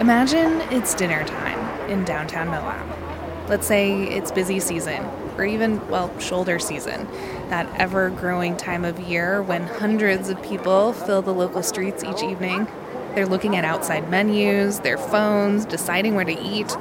[0.00, 3.50] Imagine it's dinner time in downtown Moab.
[3.50, 5.04] Let's say it's busy season,
[5.36, 7.06] or even, well, shoulder season,
[7.50, 12.22] that ever growing time of year when hundreds of people fill the local streets each
[12.22, 12.66] evening.
[13.14, 16.74] They're looking at outside menus, their phones, deciding where to eat.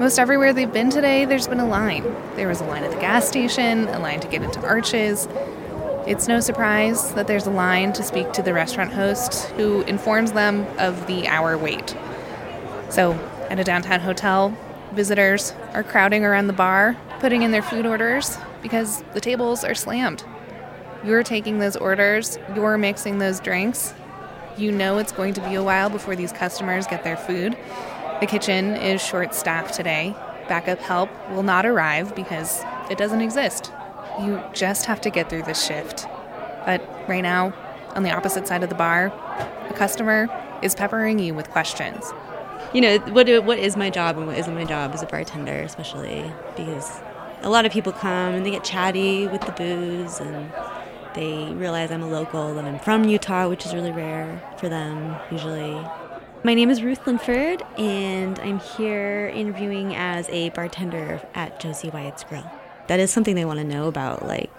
[0.00, 2.04] Most everywhere they've been today, there's been a line.
[2.36, 5.28] There was a line at the gas station, a line to get into Arches.
[6.06, 10.32] It's no surprise that there's a line to speak to the restaurant host who informs
[10.32, 11.94] them of the hour wait.
[12.88, 13.12] So,
[13.50, 14.56] at a downtown hotel,
[14.92, 19.74] visitors are crowding around the bar, putting in their food orders because the tables are
[19.74, 20.24] slammed.
[21.04, 23.94] You're taking those orders, you're mixing those drinks.
[24.56, 27.56] You know it's going to be a while before these customers get their food.
[28.20, 30.14] The kitchen is short staffed today.
[30.48, 33.70] Backup help will not arrive because it doesn't exist.
[34.20, 36.06] You just have to get through this shift.
[36.64, 37.52] But right now,
[37.94, 39.12] on the opposite side of the bar,
[39.68, 40.28] a customer
[40.62, 42.12] is peppering you with questions.
[42.74, 45.60] You know, what what is my job and what isn't my job as a bartender,
[45.62, 47.00] especially because
[47.42, 50.52] a lot of people come and they get chatty with the booze and
[51.14, 55.16] they realize I'm a local, that I'm from Utah, which is really rare for them
[55.30, 55.80] usually.
[56.44, 62.22] My name is Ruth Linford, and I'm here interviewing as a bartender at Josie Wyatt's
[62.22, 62.48] Grill.
[62.88, 64.26] That is something they want to know about.
[64.26, 64.50] Like,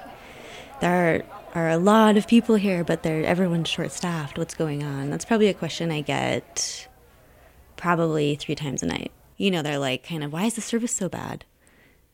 [0.81, 4.37] there are, are a lot of people here, but they're everyone's short staffed.
[4.37, 5.09] What's going on?
[5.09, 6.87] That's probably a question I get
[7.77, 9.11] probably three times a night.
[9.37, 11.45] You know, they're like, kind of, why is the service so bad?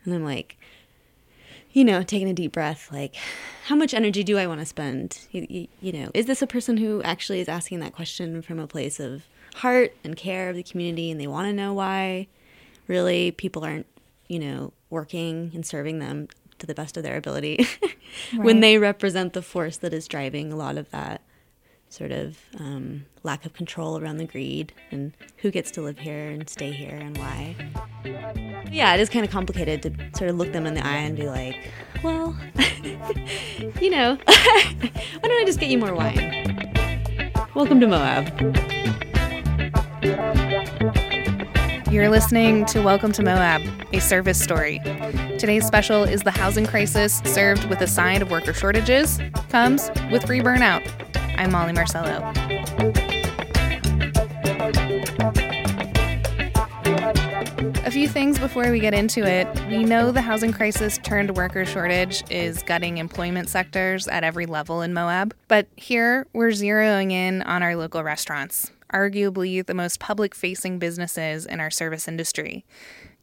[0.03, 0.57] And I'm like,
[1.71, 3.15] you know, taking a deep breath, like,
[3.65, 5.27] how much energy do I want to spend?
[5.31, 8.59] You, you, you, know, is this a person who actually is asking that question from
[8.59, 9.23] a place of
[9.55, 12.27] heart and care of the community and they want to know why
[12.87, 13.87] really people aren't,
[14.27, 16.27] you know, working and serving them
[16.59, 17.65] to the best of their ability
[18.33, 18.43] right.
[18.43, 21.21] when they represent the force that is driving a lot of that
[21.93, 26.31] sort of um, lack of control around the greed and who gets to live here
[26.31, 27.55] and stay here and why.
[28.71, 31.15] Yeah, it is kind of complicated to sort of look them in the eye and
[31.15, 31.55] be like,
[32.03, 32.35] well,
[33.79, 36.73] you know, why don't I just get you more wine?
[37.53, 38.25] Welcome to Moab.
[41.93, 43.61] You're listening to Welcome to Moab,
[43.93, 44.79] a service story.
[45.37, 50.25] Today's special is the housing crisis served with a side of worker shortages, comes with
[50.25, 50.81] free burnout.
[51.37, 52.33] I'm Molly Marcello.
[57.85, 59.47] A few things before we get into it.
[59.67, 64.81] We know the housing crisis turned worker shortage is gutting employment sectors at every level
[64.81, 65.35] in Moab.
[65.47, 71.45] But here, we're zeroing in on our local restaurants, arguably the most public facing businesses
[71.45, 72.65] in our service industry.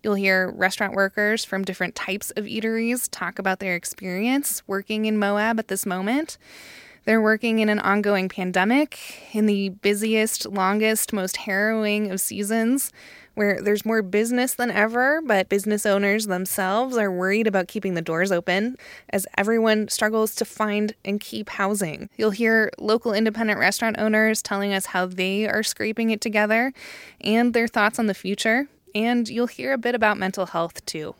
[0.02, 5.18] You'll hear restaurant workers from different types of eateries talk about their experience working in
[5.18, 6.38] Moab at this moment.
[7.04, 8.98] They're working in an ongoing pandemic,
[9.32, 12.92] in the busiest, longest, most harrowing of seasons,
[13.34, 18.02] where there's more business than ever, but business owners themselves are worried about keeping the
[18.02, 18.76] doors open
[19.10, 22.08] as everyone struggles to find and keep housing.
[22.16, 26.72] You'll hear local independent restaurant owners telling us how they are scraping it together
[27.20, 28.68] and their thoughts on the future.
[28.94, 31.14] And you'll hear a bit about mental health too.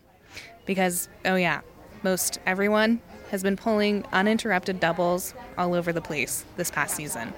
[0.66, 1.60] Because, oh yeah,
[2.03, 3.00] most everyone
[3.31, 7.32] has been pulling uninterrupted doubles all over the place this past season.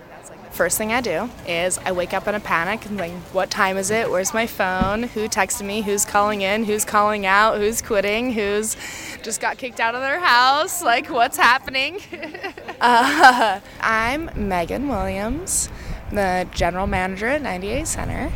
[0.53, 3.79] First thing I do is I wake up in a panic and think, what time
[3.79, 4.11] is it?
[4.11, 5.05] Where's my phone?
[5.05, 5.81] Who texted me?
[5.81, 6.65] Who's calling in?
[6.65, 7.57] Who's calling out?
[7.57, 8.35] Who's quitting?
[8.35, 8.77] Who's
[9.23, 10.83] just got kicked out of their house?
[10.83, 12.01] Like, what's happening?
[12.83, 15.71] uh, I'm Megan Williams,
[16.11, 18.31] the general manager at 98 Center.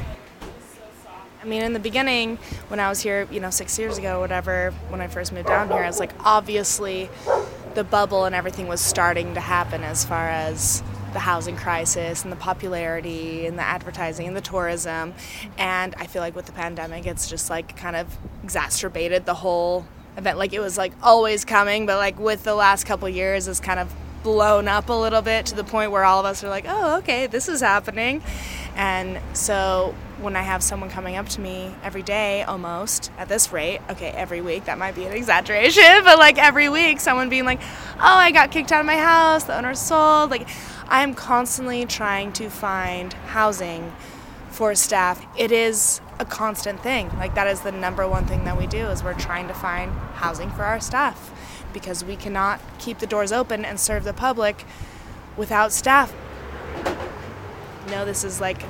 [1.42, 2.38] I mean, in the beginning,
[2.68, 5.68] when I was here, you know, six years ago, whatever, when I first moved down
[5.68, 7.10] here, I was like, obviously,
[7.74, 10.82] the bubble and everything was starting to happen as far as
[11.16, 15.14] the housing crisis and the popularity and the advertising and the tourism.
[15.56, 19.86] And I feel like with the pandemic, it's just like kind of exacerbated the whole
[20.18, 20.36] event.
[20.36, 23.80] Like it was like always coming, but like with the last couple years, it's kind
[23.80, 23.90] of
[24.22, 26.98] blown up a little bit to the point where all of us are like, oh,
[26.98, 28.22] okay, this is happening.
[28.74, 33.52] And so when I have someone coming up to me every day almost at this
[33.52, 37.46] rate, okay, every week, that might be an exaggeration, but like every week, someone being
[37.46, 40.30] like, oh, I got kicked out of my house, the owner sold.
[40.30, 40.48] Like,
[40.88, 43.92] I'm constantly trying to find housing
[44.50, 45.24] for staff.
[45.36, 47.10] It is a constant thing.
[47.18, 49.92] Like, that is the number one thing that we do is we're trying to find
[50.14, 51.32] housing for our staff
[51.72, 54.64] because we cannot keep the doors open and serve the public
[55.36, 56.14] without staff
[57.90, 58.62] know this is like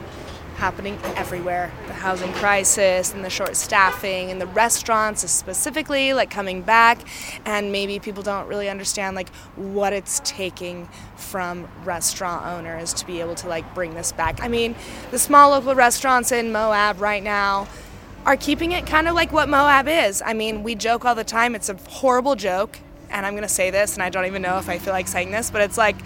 [0.56, 1.70] happening everywhere.
[1.87, 6.99] The housing crisis and the short staffing and the restaurants specifically like coming back
[7.44, 13.20] and maybe people don't really understand like what it's taking from restaurant owners to be
[13.20, 14.43] able to like bring this back.
[14.43, 14.75] I mean
[15.11, 17.69] the small local restaurants in moab right now
[18.25, 20.23] are keeping it kind of like what moab is.
[20.25, 21.55] I mean we joke all the time.
[21.55, 22.79] It's a horrible joke
[23.11, 25.06] and i'm going to say this and i don't even know if i feel like
[25.06, 25.97] saying this but it's like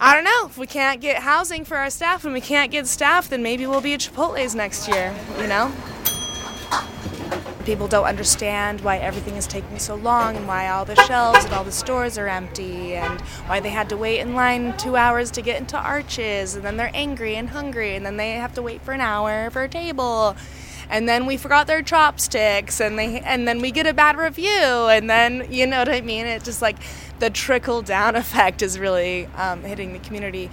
[0.00, 0.46] I don't know.
[0.46, 3.66] If we can't get housing for our staff and we can't get staff, then maybe
[3.66, 5.72] we'll be at Chipotle's next year, you know?
[7.64, 11.54] People don't understand why everything is taking so long and why all the shelves and
[11.54, 15.30] all the stores are empty and why they had to wait in line two hours
[15.30, 18.62] to get into Arches and then they're angry and hungry and then they have to
[18.62, 20.36] wait for an hour for a table
[20.88, 24.48] and then we forgot their chopsticks and they and then we get a bad review
[24.48, 26.76] and then you know what I mean it just like
[27.18, 30.50] the trickle down effect is really um, hitting the community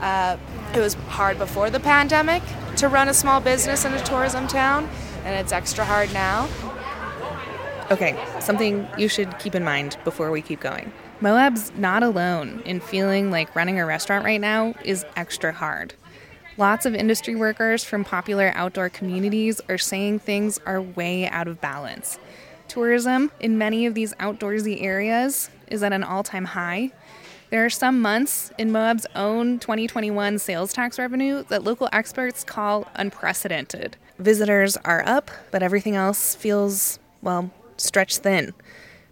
[0.00, 0.36] uh,
[0.74, 2.42] it was hard before the pandemic
[2.76, 4.88] to run a small business in a tourism town
[5.24, 6.48] and it's extra hard now
[7.88, 10.92] Okay, something you should keep in mind before we keep going.
[11.20, 15.94] Moab's not alone in feeling like running a restaurant right now is extra hard.
[16.58, 21.60] Lots of industry workers from popular outdoor communities are saying things are way out of
[21.60, 22.18] balance.
[22.66, 26.92] Tourism in many of these outdoorsy areas is at an all time high.
[27.50, 32.88] There are some months in Moab's own 2021 sales tax revenue that local experts call
[32.94, 33.98] unprecedented.
[34.18, 38.54] Visitors are up, but everything else feels, well, stretched thin.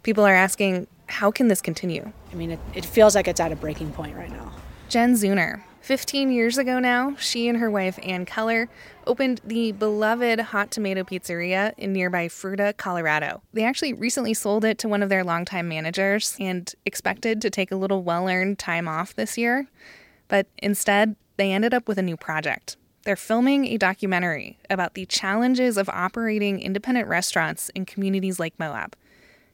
[0.03, 2.11] People are asking, how can this continue?
[2.33, 4.51] I mean, it, it feels like it's at a breaking point right now.
[4.89, 8.71] Jen Zeuner, 15 years ago now, she and her wife, Ann Keller,
[9.07, 13.43] opened the beloved Hot Tomato Pizzeria in nearby Fruita, Colorado.
[13.53, 17.71] They actually recently sold it to one of their longtime managers and expected to take
[17.71, 19.67] a little well earned time off this year.
[20.29, 22.79] But instead, they ended up with a new project.
[23.03, 28.97] They're filming a documentary about the challenges of operating independent restaurants in communities like Moab.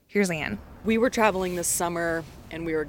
[0.07, 0.61] Here's Ann.
[0.85, 2.23] We were traveling this summer
[2.53, 2.87] and we were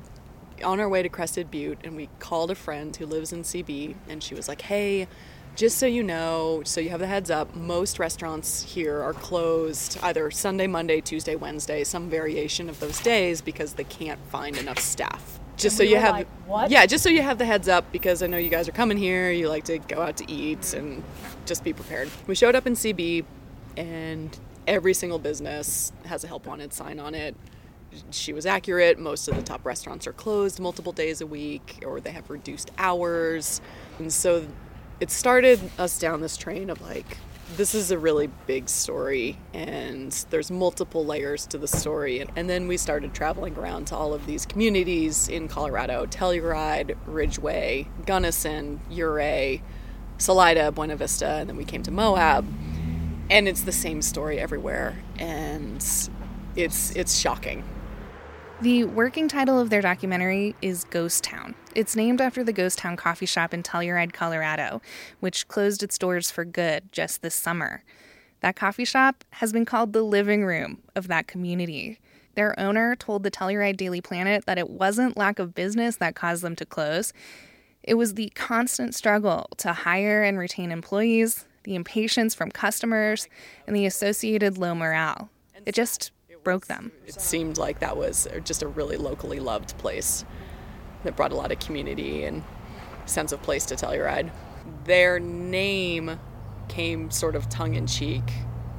[0.63, 3.95] on our way to Crested Butte and we called a friend who lives in CB
[4.09, 5.07] and she was like, "Hey,
[5.55, 9.97] just so you know, so you have the heads up, most restaurants here are closed
[10.01, 14.79] either Sunday, Monday, Tuesday, Wednesday, some variation of those days because they can't find enough
[14.79, 15.39] staff.
[15.57, 16.71] Just so you have like?
[16.71, 18.97] Yeah, just so you have the heads up because I know you guys are coming
[18.97, 21.03] here, you like to go out to eat and
[21.45, 22.09] just be prepared.
[22.27, 23.25] We showed up in CB
[23.77, 24.37] and
[24.67, 27.35] every single business has a help wanted sign on it
[28.11, 28.99] she was accurate.
[28.99, 32.71] Most of the top restaurants are closed multiple days a week or they have reduced
[32.77, 33.61] hours.
[33.99, 34.45] And so
[34.99, 37.17] it started us down this train of like,
[37.57, 42.25] this is a really big story and there's multiple layers to the story.
[42.35, 47.87] And then we started traveling around to all of these communities in Colorado Telluride, Ridgway,
[48.05, 49.61] Gunnison, Ouray,
[50.17, 52.45] Salida, Buena Vista, and then we came to Moab.
[53.29, 55.01] And it's the same story everywhere.
[55.17, 55.83] And
[56.55, 57.63] it's it's shocking.
[58.61, 61.55] The working title of their documentary is Ghost Town.
[61.73, 64.83] It's named after the Ghost Town coffee shop in Telluride, Colorado,
[65.19, 67.83] which closed its doors for good just this summer.
[68.41, 71.99] That coffee shop has been called the living room of that community.
[72.35, 76.43] Their owner told the Telluride Daily Planet that it wasn't lack of business that caused
[76.43, 77.13] them to close.
[77.81, 83.27] It was the constant struggle to hire and retain employees, the impatience from customers,
[83.65, 85.31] and the associated low morale.
[85.65, 86.11] It just
[86.43, 86.91] broke them.
[87.05, 90.25] It seemed like that was just a really locally loved place
[91.03, 92.43] that brought a lot of community and
[93.05, 94.31] sense of place to Telluride.
[94.85, 96.19] Their name
[96.67, 98.23] came sort of tongue in cheek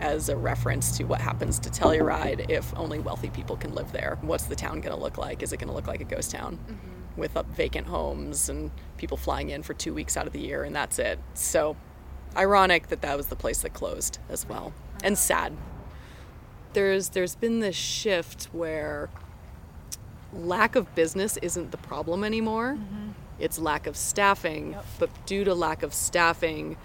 [0.01, 4.19] as a reference to what happens to Telluride if only wealthy people can live there.
[4.23, 5.43] What's the town going to look like?
[5.43, 7.21] Is it going to look like a ghost town mm-hmm.
[7.21, 10.65] with up vacant homes and people flying in for two weeks out of the year
[10.65, 11.21] and that's it?
[11.35, 11.77] So
[12.37, 14.73] ironic that that was the place that closed as well,
[15.05, 15.57] and sad
[16.73, 19.09] there's there's been this shift where
[20.33, 22.77] lack of business isn't the problem anymore.
[22.79, 23.11] Mm-hmm.
[23.39, 24.85] It's lack of staffing, yep.
[24.99, 26.77] but due to lack of staffing,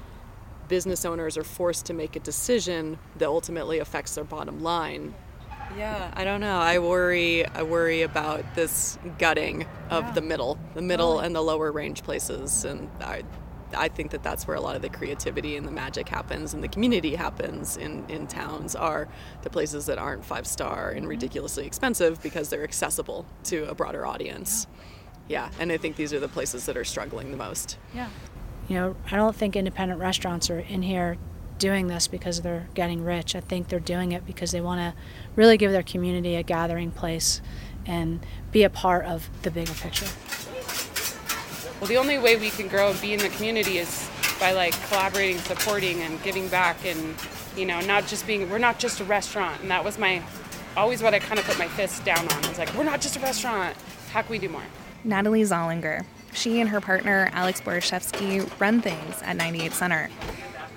[0.67, 5.13] business owners are forced to make a decision that ultimately affects their bottom line.
[5.77, 6.59] Yeah, I don't know.
[6.59, 10.11] I worry I worry about this gutting of yeah.
[10.11, 13.23] the middle, the middle and the lower range places and I
[13.75, 16.63] I think that that's where a lot of the creativity and the magic happens and
[16.63, 19.07] the community happens in, in towns are
[19.41, 21.09] the places that aren't five star and mm-hmm.
[21.09, 24.67] ridiculously expensive because they're accessible to a broader audience.
[25.27, 25.49] Yeah.
[25.49, 27.77] yeah, and I think these are the places that are struggling the most.
[27.93, 28.09] Yeah.
[28.67, 31.17] You know, I don't think independent restaurants are in here
[31.57, 33.35] doing this because they're getting rich.
[33.35, 35.01] I think they're doing it because they want to
[35.35, 37.41] really give their community a gathering place
[37.85, 40.07] and be a part of the bigger picture.
[41.79, 44.73] Well, the only way we can grow and be in the community is by like
[44.87, 47.15] collaborating, supporting, and giving back, and
[47.55, 50.23] you know, not just being we're not just a restaurant, and that was my
[50.75, 52.45] always what I kind of put my fist down on.
[52.45, 53.75] I was like, we're not just a restaurant.
[54.11, 54.63] How can we do more?
[55.03, 56.05] Natalie Zollinger.
[56.33, 60.09] She and her partner, Alex Borashevsky, run things at 98 Center.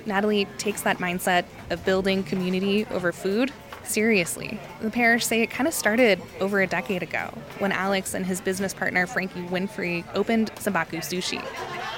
[0.07, 3.53] Natalie takes that mindset of building community over food
[3.91, 4.59] seriously.
[4.81, 8.41] The pair say it kind of started over a decade ago when Alex and his
[8.41, 11.45] business partner, Frankie Winfrey, opened Sabaku Sushi.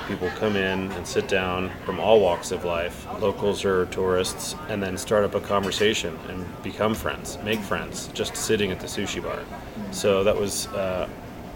[0.09, 4.83] People come in and sit down from all walks of life, locals or tourists, and
[4.83, 9.23] then start up a conversation and become friends, make friends, just sitting at the sushi
[9.23, 9.39] bar.
[9.93, 11.09] So that was uh,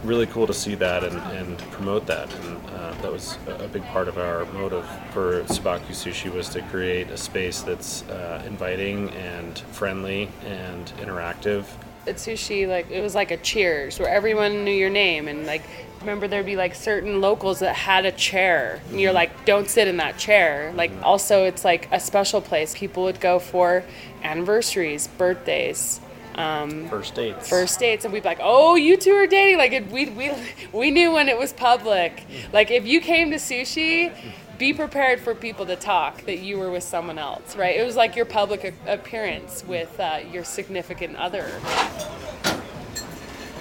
[0.04, 2.32] really cool to see that and, and promote that.
[2.34, 6.62] And uh, that was a big part of our motive for Sabaku Sushi was to
[6.62, 11.64] create a space that's uh, inviting and friendly and interactive.
[12.06, 15.62] At sushi, like it was like a cheers where everyone knew your name and like
[16.00, 19.88] remember there'd be like certain locals that had a chair and you're like don't sit
[19.88, 23.82] in that chair like also it's like a special place people would go for
[24.22, 26.00] anniversaries birthdays
[26.36, 27.48] um, First dates.
[27.48, 29.58] first dates and we'd be like oh you two are dating.
[29.58, 30.30] Like it, we, we,
[30.72, 32.24] we knew when it was public.
[32.52, 34.12] Like if you came to sushi
[34.58, 37.76] be prepared for people to talk that you were with someone else right?
[37.76, 41.50] It was like your public a- appearance with uh, your significant other.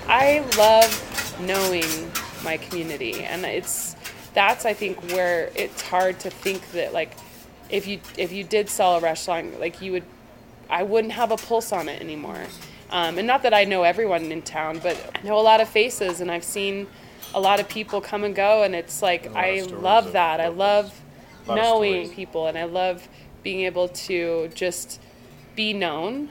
[0.07, 1.83] I love knowing
[2.43, 3.95] my community and it's
[4.33, 7.11] that's i think where it's hard to think that like
[7.69, 10.03] if you if you did sell a restaurant like you would
[10.69, 12.43] I wouldn't have a pulse on it anymore.
[12.91, 15.67] Um, and not that I know everyone in town, but I know a lot of
[15.67, 16.87] faces and I've seen
[17.33, 18.63] a lot of people come and go.
[18.63, 20.39] And it's like, lot of I love that.
[20.39, 21.01] I love
[21.45, 23.07] A lot of knowing people and I love
[23.43, 25.01] being able to just
[25.55, 26.29] be known.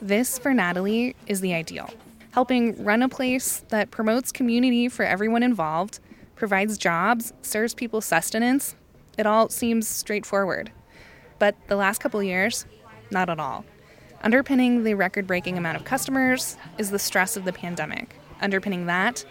[0.00, 1.90] This, for Natalie, is the ideal.
[2.32, 6.00] Helping run a place that promotes community for everyone involved,
[6.34, 8.74] provides jobs, serves people sustenance.
[9.18, 10.72] It all seems straightforward.
[11.38, 12.66] But the last couple years,
[13.12, 13.64] not at all.
[14.22, 18.16] Underpinning the record breaking amount of customers is the stress of the pandemic.
[18.40, 19.24] Underpinning that,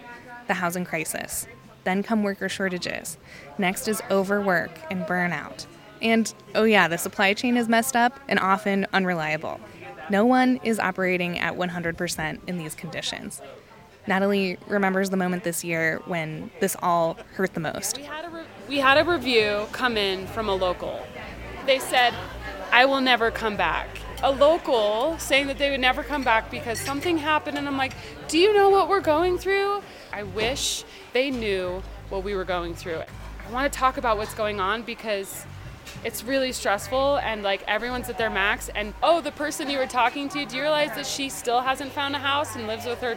[0.46, 1.46] the housing crisis.
[1.84, 3.16] Then come worker shortages.
[3.58, 5.66] Next is overwork and burnout.
[6.00, 9.60] And oh, yeah, the supply chain is messed up and often unreliable.
[10.10, 13.40] No one is operating at 100% in these conditions.
[14.06, 17.98] Natalie remembers the moment this year when this all hurt the most.
[17.98, 21.06] We had a re- we had a review come in from a local.
[21.66, 22.12] They said,
[22.72, 23.88] "I will never come back."
[24.24, 27.92] A local saying that they would never come back because something happened, and I'm like,
[28.28, 32.74] "Do you know what we're going through?" I wish they knew what we were going
[32.74, 33.02] through.
[33.46, 35.46] I want to talk about what's going on because
[36.04, 39.86] it's really stressful and like everyone's at their max and oh the person you were
[39.86, 43.00] talking to do you realize that she still hasn't found a house and lives with
[43.00, 43.16] her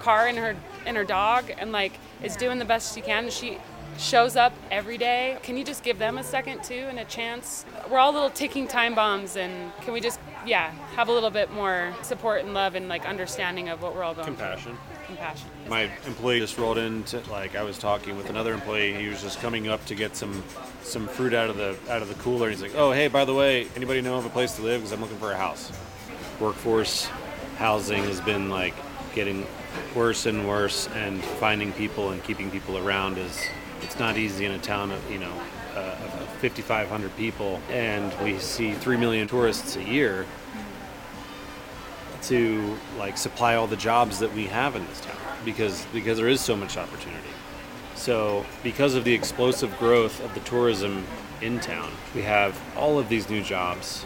[0.00, 3.58] car and her and her dog and like is doing the best she can she
[3.98, 7.64] shows up every day can you just give them a second too and a chance
[7.90, 11.50] we're all little ticking time bombs and can we just yeah have a little bit
[11.52, 14.72] more support and love and like understanding of what we're all going Compassion.
[14.72, 18.94] through compassion My employee just rolled into like I was talking with another employee.
[18.94, 20.42] He was just coming up to get some
[20.82, 22.50] some fruit out of the out of the cooler.
[22.50, 24.80] He's like, "Oh, hey, by the way, anybody know of a place to live?
[24.80, 25.72] Because I'm looking for a house."
[26.40, 27.06] Workforce
[27.56, 28.74] housing has been like
[29.14, 29.46] getting
[29.94, 33.38] worse and worse, and finding people and keeping people around is
[33.96, 35.32] it's not easy in a town of you know
[35.74, 40.26] uh, of 5,500 people, and we see three million tourists a year
[42.24, 46.28] to like supply all the jobs that we have in this town because because there
[46.28, 47.30] is so much opportunity.
[47.94, 51.06] So because of the explosive growth of the tourism
[51.40, 54.04] in town, we have all of these new jobs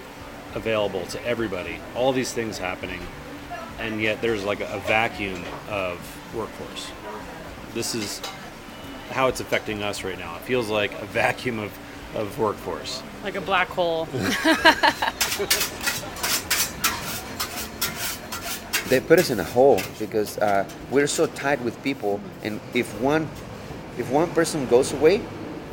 [0.55, 1.79] available to everybody.
[1.97, 3.01] All these things happening,
[3.81, 5.99] and yet there's like a vacuum of
[6.33, 6.93] workforce.
[7.75, 8.23] This is
[9.11, 10.37] how it's affecting us right now.
[10.37, 11.73] It feels like a vacuum of,
[12.15, 13.03] of workforce.
[13.23, 14.07] like a black hole
[18.89, 22.89] they put us in a hole because uh, we're so tight with people and if
[23.01, 23.29] one
[23.99, 25.21] if one person goes away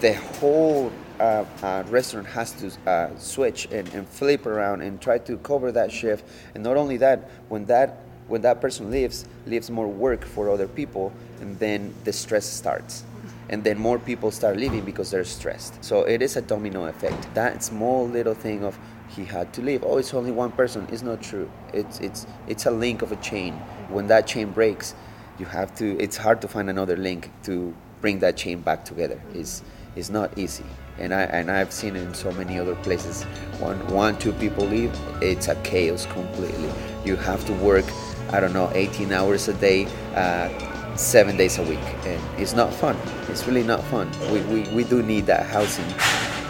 [0.02, 5.18] the whole uh, uh, restaurant has to uh, switch and, and flip around and try
[5.18, 9.72] to cover that shift and not only that when that when that person leaves leaves
[9.72, 13.04] more work for other people and then the stress starts
[13.50, 17.34] and then more people start leaving because they're stressed so it is a domino effect
[17.34, 18.78] that small little thing of
[19.10, 19.84] he had to leave.
[19.84, 20.88] Oh, it's only one person.
[20.92, 21.50] It's not true.
[21.74, 23.54] It's it's it's a link of a chain.
[23.90, 24.96] When that chain breaks,
[25.40, 26.00] you have to.
[26.00, 29.22] It's hard to find another link to bring that chain back together.
[29.34, 29.64] It's
[29.96, 30.66] it's not easy.
[31.00, 33.24] And I and I've seen it in so many other places.
[33.60, 36.70] One one two people leave, it's a chaos completely.
[37.06, 37.86] You have to work.
[38.30, 39.88] I don't know, 18 hours a day.
[40.14, 40.50] Uh,
[40.98, 42.98] seven days a week and it's not fun
[43.30, 45.86] it's really not fun we, we, we do need that housing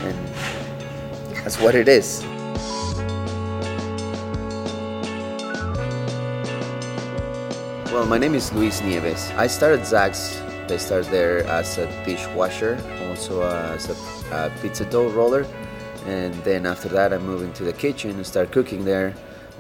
[0.08, 0.18] and
[1.48, 2.26] that's what it is.
[7.90, 9.32] Well, my name is Luis Nieves.
[9.38, 10.44] I started Zax.
[10.70, 12.78] I started there as a dishwasher,
[13.08, 13.94] also as a,
[14.36, 15.48] a pizza dough roller,
[16.06, 19.16] and then after that, I moved into the kitchen and started cooking there.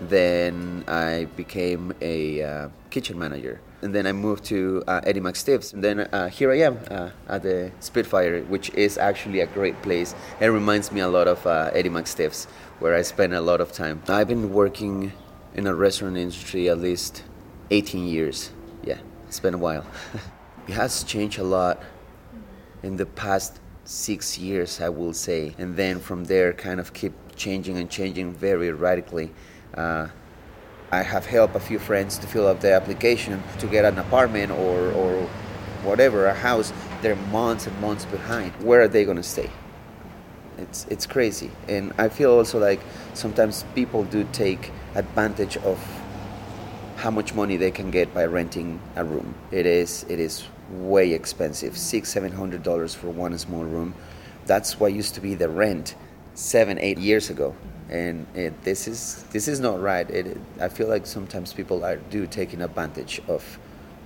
[0.10, 5.74] Then I became a uh, kitchen manager, and then I moved to uh, Eddie McStiff's.
[5.74, 9.82] And then uh, here I am uh, at the Spitfire, which is actually a great
[9.82, 10.16] place.
[10.40, 12.46] It reminds me a lot of uh, Eddie McStiff's,
[12.80, 14.02] where I spend a lot of time.
[14.08, 15.12] I've been working
[15.54, 17.24] in the restaurant industry at least
[17.72, 18.52] 18 years.
[18.84, 19.86] Yeah, it's been a while.
[20.68, 21.82] it has changed a lot
[22.84, 27.14] in the past six years, I will say, and then from there, kind of keep
[27.36, 29.32] changing and changing very radically.
[30.92, 34.52] I have helped a few friends to fill out the application to get an apartment
[34.52, 35.22] or, or
[35.84, 36.72] whatever, a house.
[37.02, 38.54] They're months and months behind.
[38.64, 39.50] Where are they going to stay?
[40.58, 41.52] It's, it's crazy.
[41.68, 42.80] And I feel also like
[43.14, 45.78] sometimes people do take advantage of
[46.96, 49.36] how much money they can get by renting a room.
[49.52, 53.94] It is, it is way expensive six, seven hundred dollars for one small room.
[54.46, 55.96] That's what used to be the rent
[56.34, 57.56] seven, eight years ago
[57.90, 60.10] and it, this is this is not right.
[60.10, 63.60] It, I feel like sometimes people are do taking advantage of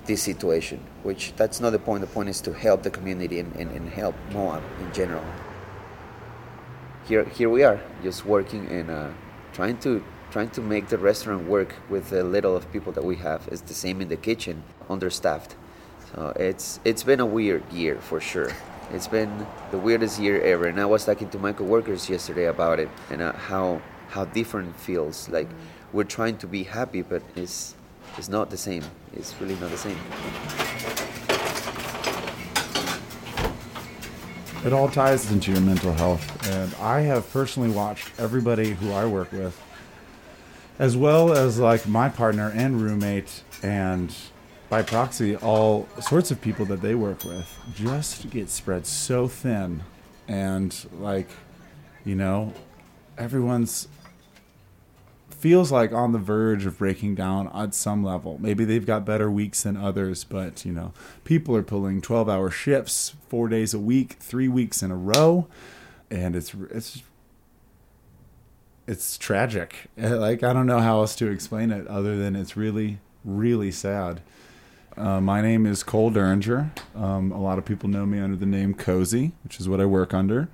[0.06, 2.02] this situation, which that's not the point.
[2.02, 5.24] The point is to help the community and, and, and help Moab in general.
[7.08, 9.10] Here here we are, just working and uh,
[9.54, 13.18] trying to trying to make the restaurant work with the little of people that we
[13.18, 13.48] have.
[13.52, 15.56] It's the same in the kitchen, understaffed.
[16.14, 18.52] So it's it's been a weird year for sure.
[18.94, 22.78] It's been the weirdest year ever, and I was talking to my coworkers yesterday about
[22.78, 25.30] it and uh, how how different it feels.
[25.30, 25.48] Like
[25.94, 27.74] we're trying to be happy, but it's
[28.18, 28.84] it's not the same.
[29.16, 29.98] It's really not the same.
[34.66, 39.06] It all ties into your mental health, and I have personally watched everybody who I
[39.06, 39.58] work with,
[40.80, 44.14] as well as like my partner and roommate, and
[44.72, 49.84] by proxy, all sorts of people that they work with just get spread so thin.
[50.29, 51.27] And, like,
[52.05, 52.53] you know,
[53.18, 53.90] everyone's
[55.29, 58.38] feels like on the verge of breaking down at some level.
[58.40, 60.94] Maybe they've got better weeks than others, but, you know,
[61.25, 65.48] people are pulling 12 hour shifts four days a week, three weeks in a row.
[66.10, 67.03] And it's, it's,
[68.88, 69.90] it's tragic.
[69.98, 74.22] Like, I don't know how else to explain it other than it's really, really sad.
[74.98, 76.72] Uh, my name is Cole Derringer.
[76.96, 79.86] Um, a lot of people know me under the name Cozy, which is what I
[79.86, 80.50] work under.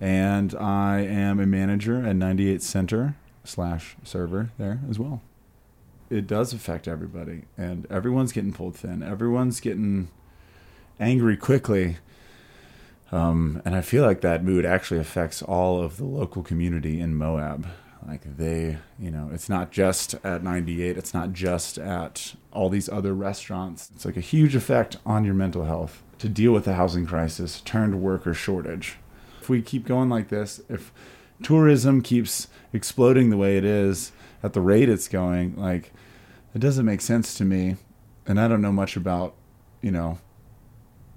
[0.00, 5.22] And I am a manager at 98 Center slash server there as well.
[6.10, 9.02] It does affect everybody, and everyone's getting pulled thin.
[9.02, 10.08] Everyone's getting
[10.98, 11.96] angry quickly.
[13.12, 17.14] Um, and I feel like that mood actually affects all of the local community in
[17.14, 17.66] Moab.
[18.06, 22.88] Like they, you know, it's not just at 98, it's not just at all these
[22.88, 23.90] other restaurants.
[23.94, 27.60] It's like a huge effect on your mental health to deal with the housing crisis,
[27.60, 28.96] turned worker shortage.
[29.40, 30.92] If we keep going like this, if
[31.42, 35.92] tourism keeps exploding the way it is at the rate it's going, like
[36.54, 37.76] it doesn't make sense to me.
[38.26, 39.34] And I don't know much about,
[39.82, 40.18] you know,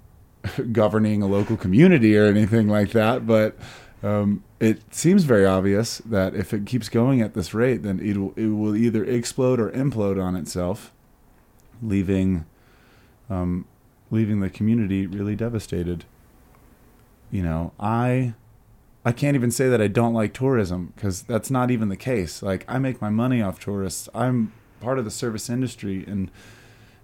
[0.72, 3.56] governing a local community or anything like that, but
[4.04, 8.18] um, it seems very obvious that if it keeps going at this rate, then it
[8.18, 10.92] will, it will either explode or implode on itself,
[11.82, 12.44] leaving
[13.30, 13.64] um,
[14.10, 16.04] leaving the community really devastated.
[17.30, 18.34] You know, I
[19.06, 22.42] I can't even say that I don't like tourism because that's not even the case.
[22.42, 24.10] Like I make my money off tourists.
[24.14, 26.30] I'm part of the service industry and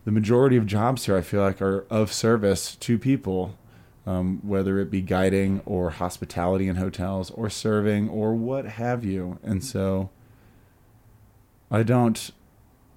[0.05, 3.57] the majority of jobs here I feel like are of service to people
[4.07, 9.39] um, whether it be guiding or hospitality in hotels or serving or what have you.
[9.43, 10.11] And so
[11.71, 12.31] I don't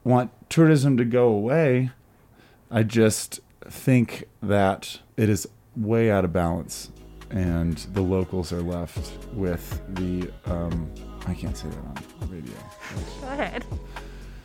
[0.04, 1.92] want tourism to go away.
[2.72, 6.92] I just think that it is way out of balance
[7.34, 10.90] and the locals are left with the um,
[11.26, 12.56] I can't say that on radio.
[13.22, 13.66] Go ahead.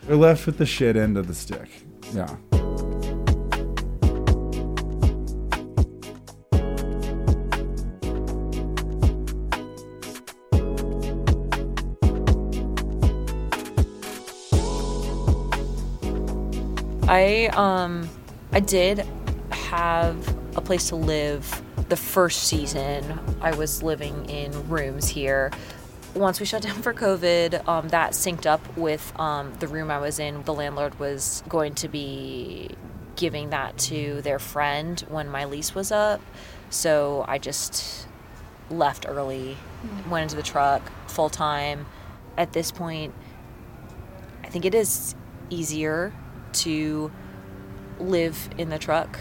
[0.03, 1.69] They're left with the shit end of the stick.
[2.13, 2.35] Yeah.
[17.09, 18.07] I um
[18.51, 19.03] I did
[19.49, 20.15] have
[20.55, 23.19] a place to live the first season.
[23.41, 25.49] I was living in rooms here.
[26.13, 29.97] Once we shut down for COVID, um, that synced up with um, the room I
[29.97, 30.43] was in.
[30.43, 32.69] The landlord was going to be
[33.15, 36.21] giving that to their friend when my lease was up.
[36.69, 38.07] So I just
[38.69, 39.57] left early,
[40.07, 41.87] went into the truck full time.
[42.37, 43.15] At this point,
[44.43, 45.15] I think it is
[45.49, 46.13] easier
[46.53, 47.11] to
[47.99, 49.19] live in the truck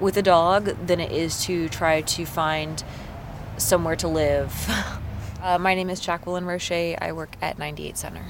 [0.00, 2.82] with a dog than it is to try to find
[3.56, 4.52] somewhere to live.
[5.42, 6.70] uh, my name is Jacqueline Roche.
[6.70, 8.24] I work at 98 Center.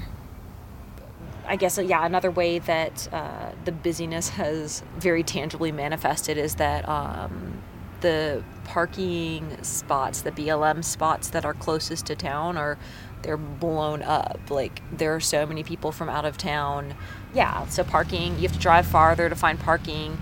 [1.45, 6.55] I guess, uh, yeah, another way that uh, the busyness has very tangibly manifested is
[6.55, 7.61] that um,
[8.01, 12.77] the parking spots, the BLM spots that are closest to town, are
[13.21, 14.39] they're blown up.
[14.49, 16.95] Like there are so many people from out of town.
[17.33, 20.17] Yeah, so parking, you have to drive farther to find parking.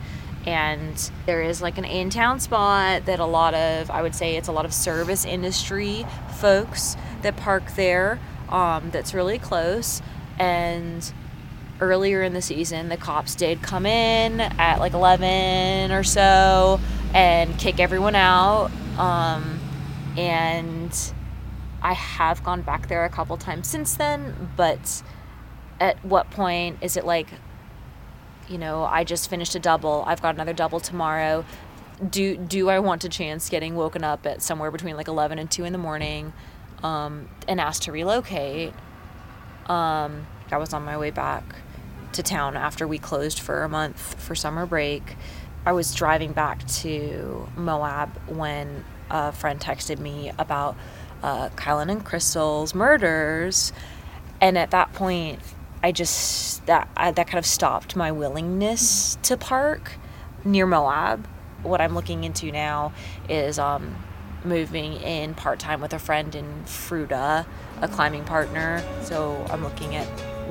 [0.46, 4.38] And there is like an in town spot that a lot of, I would say
[4.38, 6.06] it's a lot of service industry
[6.38, 10.02] folks that park there um, that's really close.
[10.40, 11.12] And
[11.82, 16.80] earlier in the season, the cops did come in at like 11 or so
[17.14, 18.72] and kick everyone out.
[18.98, 19.60] Um,
[20.18, 21.14] and
[21.82, 25.04] I have gone back there a couple times since then, but
[25.80, 27.28] at what point is it like,
[28.50, 31.46] you know, I just finished a double, I've got another double tomorrow.
[32.10, 35.50] Do do I want to chance getting woken up at somewhere between like 11 and
[35.50, 36.32] 2 in the morning
[36.84, 38.74] um, and asked to relocate?
[39.66, 41.44] Um, I was on my way back
[42.14, 45.16] to town after we closed for a month for summer break.
[45.66, 50.78] I was driving back to Moab when a friend texted me about
[51.24, 53.74] uh, Kylen and Crystal's murders,
[54.42, 55.40] and at that point,
[55.84, 59.94] I just that I, that kind of stopped my willingness to park
[60.44, 61.28] near Moab.
[61.64, 62.94] What I'm looking into now
[63.30, 63.96] is um,
[64.44, 67.46] moving in part time with a friend in Fruita,
[67.82, 68.84] a climbing partner.
[69.02, 70.08] So I'm looking at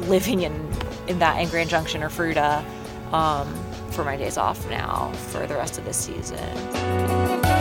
[0.08, 0.72] living in
[1.08, 2.64] in that in Grand Junction or Fruita
[3.12, 3.52] um,
[3.90, 7.55] for my days off now for the rest of the season.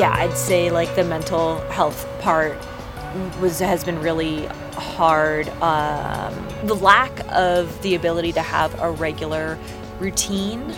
[0.00, 2.56] Yeah, I'd say like the mental health part
[3.38, 5.46] was has been really hard.
[5.60, 6.32] Um,
[6.64, 9.58] the lack of the ability to have a regular
[9.98, 10.70] routine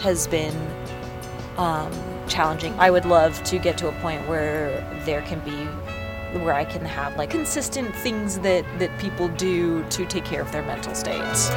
[0.00, 0.56] has been
[1.58, 1.92] um,
[2.28, 2.72] challenging.
[2.78, 5.66] I would love to get to a point where there can be
[6.38, 10.50] where I can have like consistent things that that people do to take care of
[10.50, 11.50] their mental states.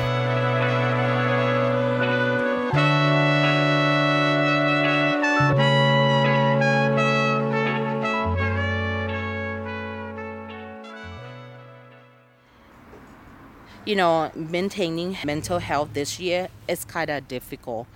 [13.95, 17.87] You know, maintaining mental health this year is kind of difficult.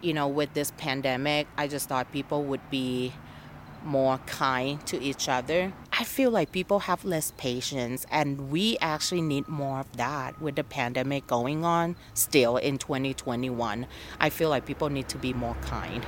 [0.00, 3.12] You know, with this pandemic, I just thought people would be
[3.84, 5.72] more kind to each other.
[5.92, 10.56] I feel like people have less patience, and we actually need more of that with
[10.56, 13.86] the pandemic going on still in 2021.
[14.18, 16.04] I feel like people need to be more kind.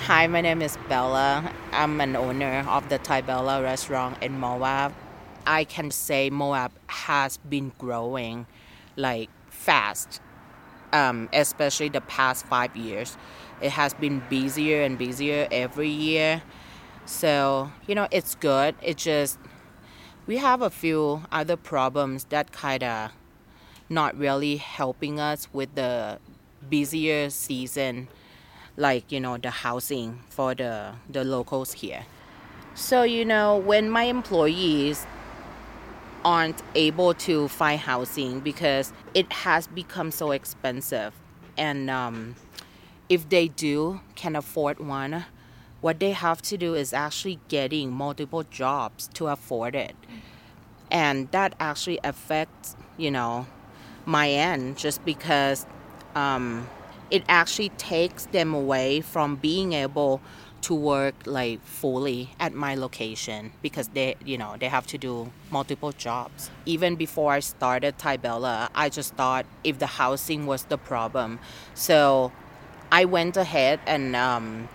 [0.00, 1.54] Hi, my name is Bella.
[1.72, 4.92] I'm an owner of the Thai Bella restaurant in Moab.
[5.46, 8.46] I can say Moab has been growing
[8.96, 10.20] like fast,
[10.92, 13.16] um, especially the past five years.
[13.60, 16.42] It has been busier and busier every year.
[17.06, 18.74] So, you know, it's good.
[18.82, 19.38] It just,
[20.26, 23.12] we have a few other problems that kind of
[23.88, 26.18] not really helping us with the
[26.68, 28.08] busier season,
[28.76, 32.04] like, you know, the housing for the, the locals here.
[32.74, 35.06] So, you know, when my employees
[36.26, 41.14] aren't able to find housing because it has become so expensive.
[41.56, 42.34] And um,
[43.08, 45.24] if they do can afford one,
[45.80, 49.94] what they have to do is actually getting multiple jobs to afford it.
[50.90, 53.46] And that actually affects, you know,
[54.04, 55.64] my end just because
[56.16, 56.68] um,
[57.08, 60.20] it actually takes them away from being able
[60.66, 65.30] to work like fully at my location because they you know they have to do
[65.48, 66.50] multiple jobs.
[66.64, 71.38] Even before i started Bella, i just thought if the housing was the problem.
[71.74, 72.32] So
[72.90, 74.68] i went ahead and um,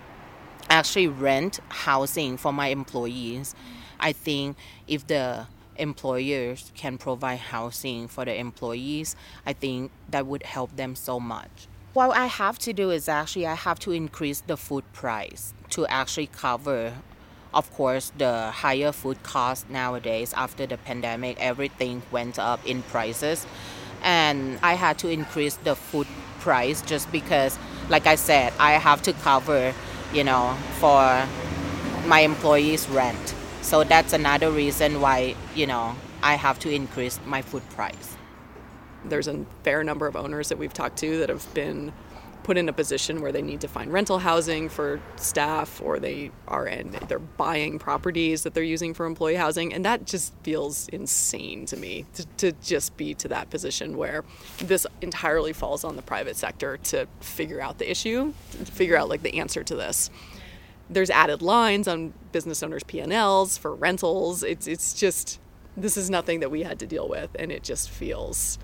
[0.70, 3.54] actually rent housing for my employees.
[4.00, 4.56] I think
[4.88, 10.96] if the employers can provide housing for the employees i think that would help them
[10.96, 11.68] so much.
[11.94, 15.86] What I have to do is actually I have to increase the food price to
[15.88, 16.94] actually cover
[17.54, 23.46] of course the higher food costs nowadays after the pandemic everything went up in prices.
[24.04, 26.08] And I had to increase the food
[26.40, 29.74] price just because like I said I have to cover
[30.14, 31.28] you know for
[32.08, 33.36] my employees rent.
[33.62, 38.16] So that's another reason why you know I have to increase my food price.
[39.04, 41.92] There's a fair number of owners that we've talked to that have been
[42.44, 46.32] put in a position where they need to find rental housing for staff or they
[46.48, 49.74] are in they're buying properties that they're using for employee housing.
[49.74, 54.24] And that just feels insane to me to, to just be to that position where
[54.58, 59.10] this entirely falls on the private sector to figure out the issue to figure out
[59.10, 60.10] like the answer to this.
[60.90, 64.44] There's added lines on business owners P&Ls for rentals.
[64.44, 65.40] It's it's just
[65.78, 67.30] this is nothing that we had to deal with.
[67.40, 68.60] And it just feels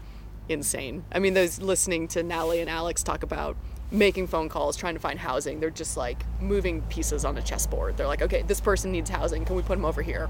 [0.49, 1.03] insane.
[1.11, 3.55] I mean, those listening to Natalie and Alex talk about
[3.91, 7.97] making phone calls, trying to find housing, they're just like moving pieces on a chessboard.
[7.97, 9.45] They're like, okay, this person needs housing.
[9.45, 10.29] Can we put them over here?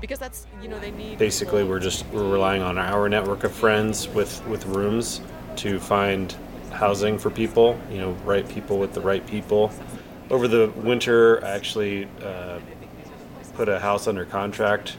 [0.00, 1.18] Because that's you know they need.
[1.18, 5.20] Basically, we're just we're relying on our network of friends with with rooms
[5.56, 6.34] to find
[6.72, 7.78] housing for people.
[7.90, 9.70] You know, right people with the right people.
[10.30, 12.58] Over the winter, I actually uh,
[13.54, 14.96] put a house under contract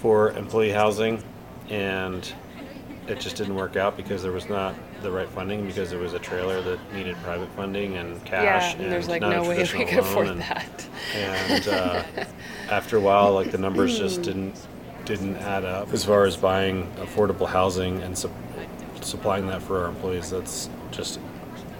[0.00, 1.22] for employee housing,
[1.68, 2.32] and
[3.08, 6.14] it just didn't work out because there was not the right funding because it was
[6.14, 8.74] a trailer that needed private funding and cash.
[8.74, 10.86] Yeah, and there's like not a no way we traditional could afford and- that.
[11.14, 12.04] And uh,
[12.70, 14.66] after a while, like the numbers just didn't
[15.04, 18.30] didn't add up as far as buying affordable housing and sup-
[19.00, 20.30] supplying that for our employees.
[20.30, 21.18] That's just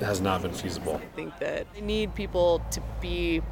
[0.00, 1.00] has not been feasible.
[1.00, 3.42] I think that they need people to be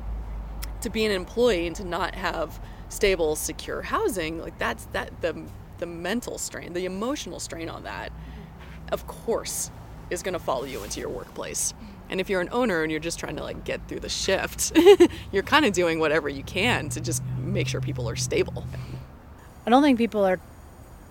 [0.81, 4.41] to be an employee and to not have stable, secure housing.
[4.41, 5.45] Like that's that the
[5.81, 8.13] the mental strain, the emotional strain on that,
[8.93, 9.71] of course,
[10.11, 11.75] is going to follow you into your workplace.
[12.09, 14.77] And if you're an owner and you're just trying to like get through the shift,
[15.33, 18.65] you're kind of doing whatever you can to just make sure people are stable.
[19.67, 20.41] I don't think people are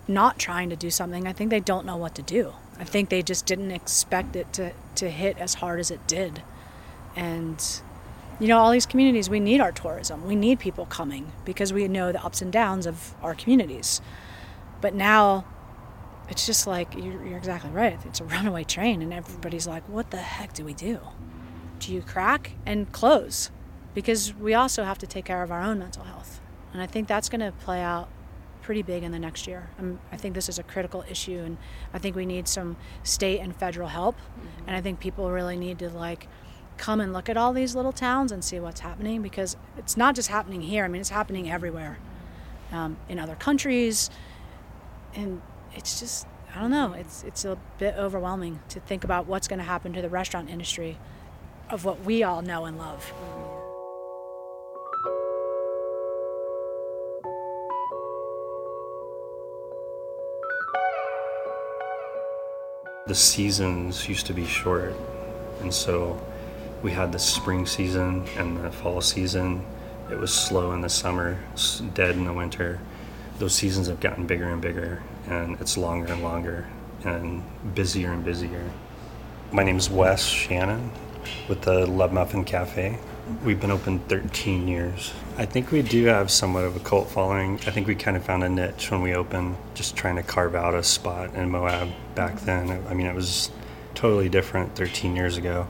[0.08, 1.28] not trying to do something.
[1.28, 2.54] I think they don't know what to do.
[2.78, 6.42] I think they just didn't expect it to, to hit as hard as it did.
[7.16, 7.64] And,
[8.40, 10.26] you know, all these communities, we need our tourism.
[10.26, 14.02] We need people coming because we know the ups and downs of our communities.
[14.82, 15.46] But now
[16.30, 18.00] it's just like, you're, you're exactly right.
[18.06, 21.00] It's a runaway train, and everybody's like, what the heck do we do?
[21.80, 23.52] Do you crack and close?
[23.94, 26.40] Because we also have to take care of our own mental health.
[26.74, 28.10] And I think that's going to play out
[28.62, 29.72] pretty big in the next year.
[29.80, 31.58] Um, I think this is a critical issue, and
[31.94, 34.16] I think we need some state and federal help.
[34.68, 36.28] And I think people really need to like
[36.78, 40.16] come and look at all these little towns and see what's happening because it's not
[40.16, 40.86] just happening here.
[40.86, 41.98] I mean, it's happening everywhere,
[42.72, 44.10] um, in other countries,
[45.16, 45.42] and
[45.74, 46.94] it's just I don't know.
[46.94, 50.50] It's it's a bit overwhelming to think about what's going to happen to the restaurant
[50.50, 50.98] industry
[51.70, 53.14] of what we all know and love.
[63.10, 64.94] the seasons used to be short
[65.62, 66.22] and so
[66.84, 69.66] we had the spring season and the fall season
[70.12, 71.40] it was slow in the summer
[71.96, 72.80] dead in the winter
[73.40, 76.68] those seasons have gotten bigger and bigger and it's longer and longer
[77.06, 77.42] and
[77.74, 78.70] busier and busier.
[79.52, 80.92] My name is wes shannon
[81.48, 83.00] with the love muffin cafe.
[83.46, 85.14] We've been open 13 years.
[85.38, 87.56] I think we do have somewhat of a cult following.
[87.66, 90.54] I think we kind of found a niche when we opened just trying to carve
[90.54, 92.86] out a spot in moab back then.
[92.90, 93.52] I mean it was
[93.96, 95.66] totally different 13 years ago.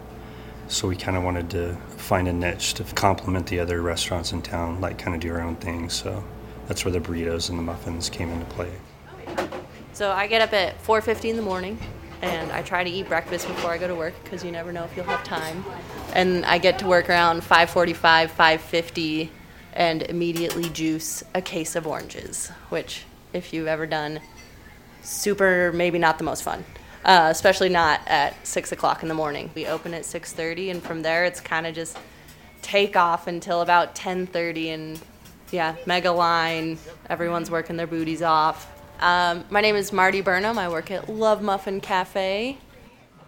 [0.69, 4.41] So we kind of wanted to find a niche to complement the other restaurants in
[4.41, 5.89] town like kind of do our own thing.
[5.89, 6.23] So
[6.69, 8.71] that's where the burritos and the muffins came into play
[9.91, 11.77] So I get up at 4:50 in the morning,
[12.21, 14.85] and I try to eat breakfast before I go to work because you never know
[14.85, 15.65] if you'll have time.
[16.13, 19.29] And I get to work around 5:45, 5:50,
[19.73, 23.03] and immediately juice a case of oranges, which,
[23.33, 24.21] if you've ever done,
[25.01, 26.63] super maybe not the most fun.
[27.03, 29.49] Uh, especially not at six o'clock in the morning.
[29.55, 31.97] We open at 6:30, and from there it's kind of just
[32.61, 34.99] take off until about 10:30, and
[35.53, 36.77] yeah, mega line.
[37.09, 38.71] Everyone's working their booties off.
[38.99, 40.57] Um, my name is Marty Burnham.
[40.57, 42.57] I work at Love Muffin Cafe.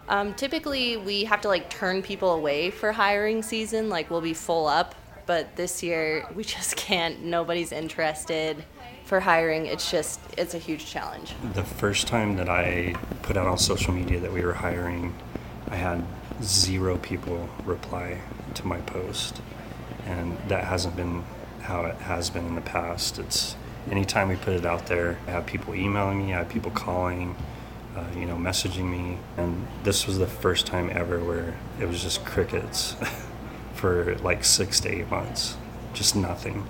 [0.08, 3.88] Um, typically, we have to like turn people away for hiring season.
[3.88, 4.94] Like we'll be full up,
[5.26, 7.22] but this year we just can't.
[7.24, 8.64] Nobody's interested
[9.04, 9.66] for hiring.
[9.66, 11.34] It's just it's a huge challenge.
[11.54, 15.14] The first time that I put out on social media that we were hiring,
[15.68, 16.04] I had
[16.42, 18.20] zero people reply
[18.54, 19.40] to my post.
[20.06, 21.24] And that hasn't been
[21.62, 23.18] how it has been in the past.
[23.18, 23.56] It's
[23.90, 27.36] anytime we put it out there, I have people emailing me, I have people calling,
[27.96, 29.18] uh, you know, messaging me.
[29.36, 32.96] And this was the first time ever where it was just crickets
[33.74, 35.56] for like six to eight months,
[35.94, 36.68] just nothing.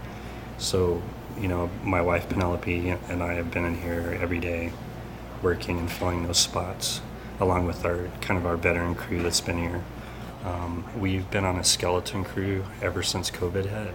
[0.59, 1.03] So,
[1.41, 4.73] you know, my wife Penelope and I have been in here every day
[5.43, 7.01] working and filling those spots,
[7.41, 9.83] along with our kind of our veteran crew that's been here.
[10.45, 13.95] Um, we've been on a skeleton crew ever since COVID hit,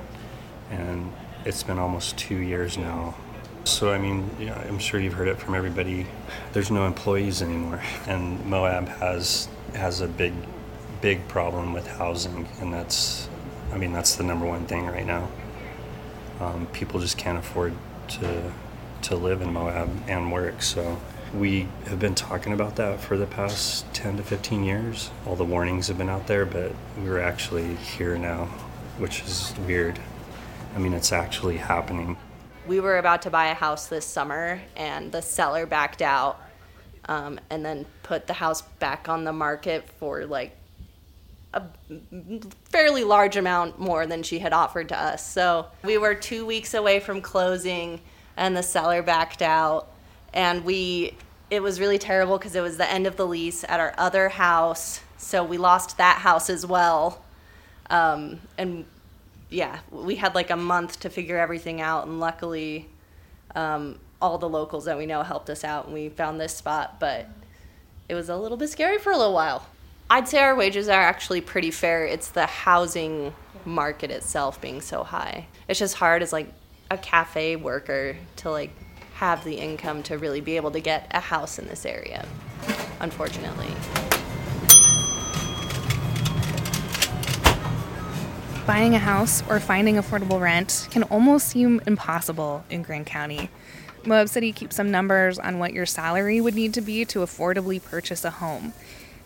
[0.71, 1.11] and
[1.45, 3.15] it's been almost two years now
[3.65, 6.05] So, I mean, yeah, I'm sure you've heard it from everybody.
[6.53, 10.33] There's no employees anymore, and Moab has has a big,
[11.01, 13.27] big problem with housing, and that's,
[13.73, 15.29] I mean, that's the number one thing right now.
[16.39, 17.73] Um, people just can't afford
[18.09, 18.53] to
[19.03, 20.61] to live in Moab and work.
[20.61, 20.97] So,
[21.33, 25.11] we have been talking about that for the past 10 to 15 years.
[25.25, 28.45] All the warnings have been out there, but we're actually here now,
[28.97, 29.99] which is weird.
[30.77, 32.15] I mean, it's actually happening.
[32.67, 36.39] We were about to buy a house this summer, and the seller backed out
[37.05, 40.55] um, and then put the house back on the market for like
[41.55, 41.63] a
[42.65, 45.27] fairly large amount more than she had offered to us.
[45.27, 47.99] So we were two weeks away from closing,
[48.35, 49.91] and the seller backed out.
[50.31, 51.15] And we,
[51.49, 54.29] it was really terrible because it was the end of the lease at our other
[54.29, 55.01] house.
[55.17, 57.25] So we lost that house as well.
[57.89, 58.85] Um, and
[59.49, 62.89] yeah, we had like a month to figure everything out, and luckily,
[63.55, 66.99] um, all the locals that we know helped us out, and we found this spot.
[66.99, 67.27] But
[68.09, 69.65] it was a little bit scary for a little while.
[70.09, 72.05] I'd say our wages are actually pretty fair.
[72.05, 73.33] It's the housing
[73.65, 75.47] market itself being so high.
[75.67, 76.47] It's just hard as like
[76.89, 78.71] a cafe worker to like
[79.15, 82.25] have the income to really be able to get a house in this area.
[83.01, 83.67] Unfortunately.
[88.67, 93.49] Buying a house or finding affordable rent can almost seem impossible in Grand County.
[94.05, 97.81] Moab City keeps some numbers on what your salary would need to be to affordably
[97.81, 98.73] purchase a home.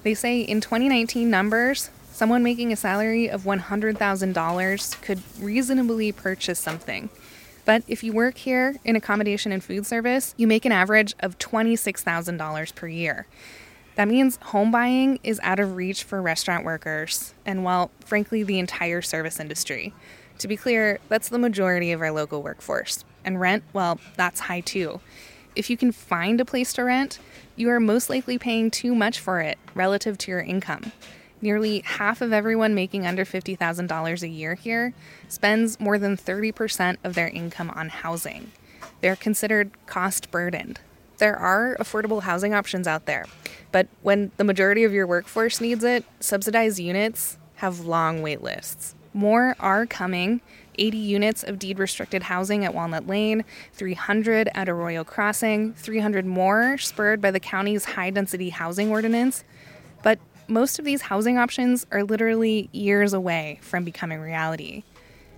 [0.04, 7.10] They say in 2019 numbers, someone making a salary of $100,000 could reasonably purchase something.
[7.65, 11.39] But if you work here in accommodation and food service, you make an average of
[11.39, 13.25] $26,000 per year.
[13.95, 18.60] That means home buying is out of reach for restaurant workers and, well, frankly, the
[18.60, 19.93] entire service industry.
[20.39, 23.04] To be clear, that's the majority of our local workforce.
[23.23, 25.01] And rent, well, that's high too.
[25.56, 27.19] If you can find a place to rent,
[27.56, 30.93] you are most likely paying too much for it relative to your income.
[31.41, 34.93] Nearly half of everyone making under $50,000 a year here
[35.27, 38.51] spends more than 30% of their income on housing.
[39.01, 40.80] They're considered cost burdened.
[41.21, 43.27] There are affordable housing options out there,
[43.71, 48.95] but when the majority of your workforce needs it, subsidized units have long wait lists.
[49.13, 50.41] More are coming
[50.79, 56.79] 80 units of deed restricted housing at Walnut Lane, 300 at Arroyo Crossing, 300 more
[56.79, 59.43] spurred by the county's high density housing ordinance.
[60.01, 64.81] But most of these housing options are literally years away from becoming reality.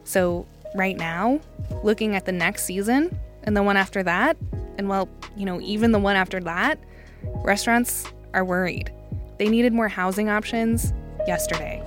[0.05, 1.41] So, right now,
[1.83, 4.37] looking at the next season and the one after that,
[4.77, 6.79] and well, you know, even the one after that,
[7.43, 8.91] restaurants are worried.
[9.37, 10.93] They needed more housing options
[11.27, 11.81] yesterday.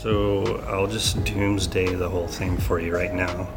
[0.00, 3.48] So I'll just doomsday the whole thing for you right now.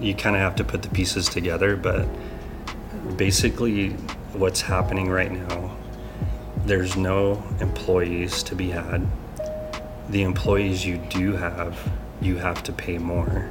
[0.00, 2.06] You kind of have to put the pieces together, but
[3.16, 3.90] basically,
[4.32, 5.76] what's happening right now,
[6.66, 9.06] there's no employees to be had.
[10.08, 11.78] The employees you do have,
[12.20, 13.50] you have to pay more.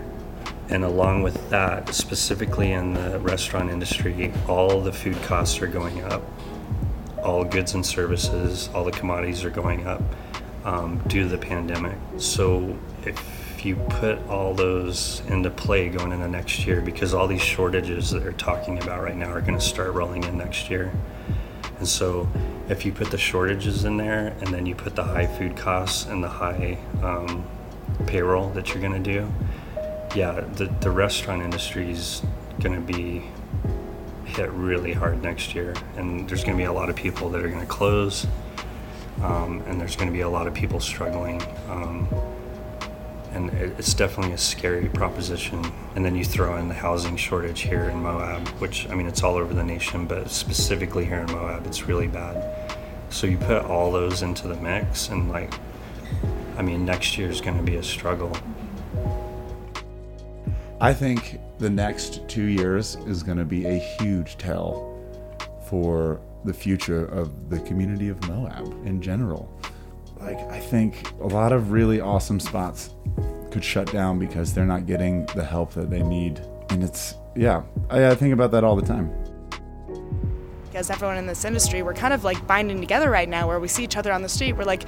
[0.70, 6.04] And along with that, specifically in the restaurant industry, all the food costs are going
[6.04, 6.24] up.
[7.24, 10.02] All goods and services, all the commodities are going up
[10.66, 11.98] um, due to the pandemic.
[12.18, 17.42] So if you put all those into play going into next year, because all these
[17.42, 20.92] shortages that they're talking about right now are going to start rolling in next year.
[21.84, 22.30] And so
[22.70, 26.06] if you put the shortages in there and then you put the high food costs
[26.06, 27.46] and the high um,
[28.08, 29.30] payroll that you're going to do,
[30.16, 32.22] yeah, the, the restaurant industry is
[32.62, 33.26] going to be
[34.24, 35.74] hit really hard next year.
[35.98, 38.28] And there's going to be a lot of people that are going to close
[39.22, 41.42] um, and there's going to be a lot of people struggling.
[41.68, 42.08] Um,
[43.34, 45.64] and it's definitely a scary proposition.
[45.96, 49.24] And then you throw in the housing shortage here in Moab, which I mean, it's
[49.24, 52.78] all over the nation, but specifically here in Moab, it's really bad.
[53.10, 55.54] So you put all those into the mix, and like,
[56.58, 58.36] I mean, next year is going to be a struggle.
[60.82, 65.00] I think the next two years is going to be a huge tell
[65.70, 69.50] for the future of the community of Moab in general.
[70.24, 72.92] Like, I think a lot of really awesome spots
[73.52, 76.42] could shut down because they're not getting the help that they need.
[76.70, 79.14] And it's, yeah, I, I think about that all the time.
[80.74, 83.68] As everyone in this industry, we're kind of like binding together right now where we
[83.68, 84.54] see each other on the street.
[84.54, 84.88] We're like,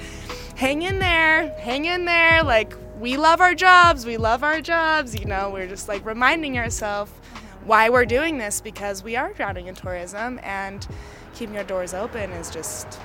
[0.56, 2.42] hang in there, hang in there.
[2.42, 5.18] Like, we love our jobs, we love our jobs.
[5.18, 7.66] You know, we're just like reminding ourselves mm-hmm.
[7.66, 10.86] why we're doing this because we are drowning in tourism and
[11.34, 12.98] keeping our doors open is just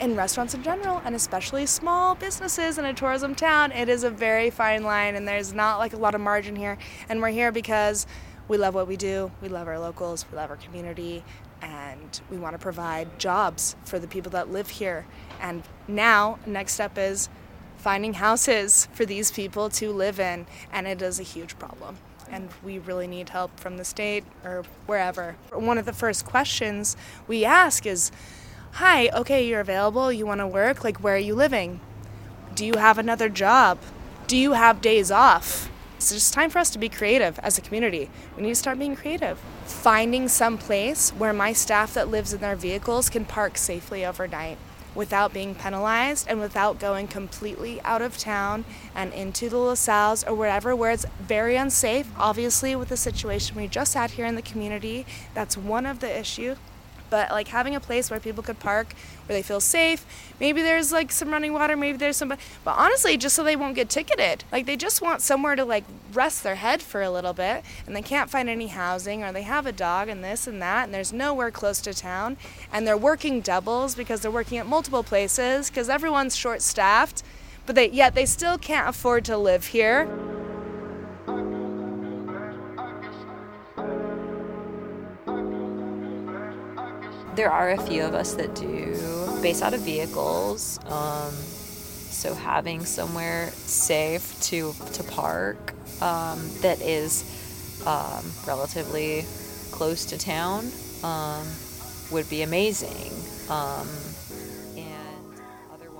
[0.00, 4.10] in restaurants in general, and especially small businesses in a tourism town, it is a
[4.10, 6.78] very fine line, and there's not like a lot of margin here.
[7.08, 8.06] And we're here because
[8.48, 11.24] we love what we do, we love our locals, we love our community,
[11.62, 15.06] and we want to provide jobs for the people that live here.
[15.40, 17.28] And now, next step is
[17.76, 21.98] finding houses for these people to live in, and it is a huge problem.
[22.30, 25.36] And we really need help from the state or wherever.
[25.52, 26.96] One of the first questions
[27.28, 28.10] we ask is,
[28.80, 31.80] Hi, okay, you're available, you want to work, like where are you living?
[32.54, 33.78] Do you have another job?
[34.26, 35.70] Do you have days off?
[35.96, 38.10] It's just time for us to be creative as a community.
[38.36, 39.38] We need to start being creative.
[39.64, 44.58] Finding some place where my staff that lives in their vehicles can park safely overnight
[44.94, 50.22] without being penalized and without going completely out of town and into the La Sals
[50.28, 52.10] or wherever where it's very unsafe.
[52.18, 56.20] Obviously, with the situation we just had here in the community, that's one of the
[56.20, 56.58] issues
[57.10, 58.92] but like having a place where people could park
[59.26, 60.04] where they feel safe
[60.38, 63.74] maybe there's like some running water maybe there's some but honestly just so they won't
[63.74, 64.44] get ticketed.
[64.52, 67.94] Like they just want somewhere to like rest their head for a little bit and
[67.94, 70.94] they can't find any housing or they have a dog and this and that and
[70.94, 72.36] there's nowhere close to town
[72.72, 77.22] and they're working doubles because they're working at multiple places because everyone's short staffed
[77.64, 80.08] but they yet they still can't afford to live here
[87.36, 88.96] there are a few of us that do
[89.42, 90.80] base out of vehicles.
[90.86, 97.24] Um, so having somewhere safe to to park um, that is
[97.86, 99.24] um, relatively
[99.70, 100.70] close to town
[101.04, 101.46] um,
[102.10, 103.12] would be amazing.
[103.50, 103.86] Um,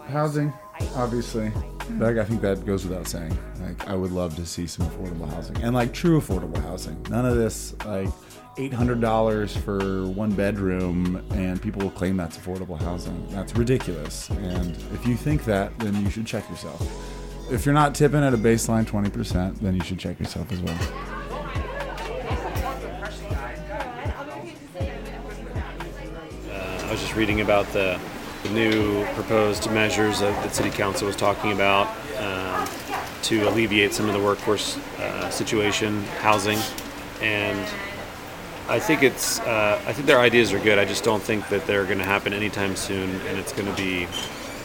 [0.09, 0.53] Housing,
[0.95, 1.51] obviously.
[1.99, 3.37] Like, I think that goes without saying.
[3.61, 7.01] Like, I would love to see some affordable housing and like true affordable housing.
[7.11, 8.09] None of this like
[8.57, 13.27] $800 for one bedroom and people will claim that's affordable housing.
[13.29, 14.31] That's ridiculous.
[14.31, 16.81] And if you think that, then you should check yourself.
[17.51, 20.79] If you're not tipping at a baseline 20%, then you should check yourself as well.
[26.51, 28.01] Uh, I was just reading about the,
[28.43, 32.67] the new proposed measures that the City Council was talking about um,
[33.23, 36.59] to alleviate some of the workforce uh, situation, housing,
[37.21, 37.69] and
[38.69, 39.39] I think it's.
[39.41, 40.79] Uh, I think their ideas are good.
[40.79, 43.77] I just don't think that they're going to happen anytime soon, and it's going to
[43.81, 44.09] be